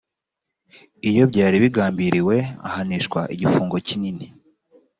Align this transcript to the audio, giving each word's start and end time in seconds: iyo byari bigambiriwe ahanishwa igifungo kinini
iyo 1.09 1.23
byari 1.31 1.55
bigambiriwe 1.63 2.35
ahanishwa 2.67 3.21
igifungo 3.33 3.75
kinini 3.87 4.25